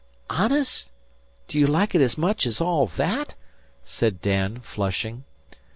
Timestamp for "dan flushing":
4.19-5.25